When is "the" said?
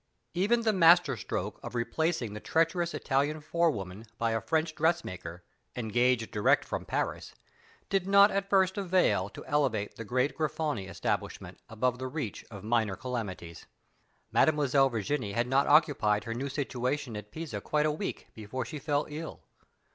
0.63-0.73, 2.33-2.39, 9.97-10.03, 11.99-12.07